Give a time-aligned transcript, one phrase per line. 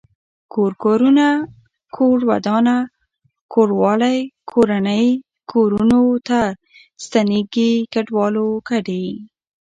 [0.53, 1.27] کور کورونه
[1.95, 2.77] کور ودانه
[3.53, 4.17] کوروالی
[4.49, 5.05] کورنۍ
[5.51, 6.41] کورنو ته
[7.05, 9.05] ستنيږي کډوالو کډي